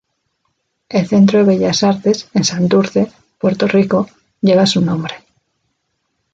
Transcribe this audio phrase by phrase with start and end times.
[0.89, 4.09] El Centro de Bellas Artes, en Santurce, Puerto Rico,
[4.41, 5.13] lleva su nombre.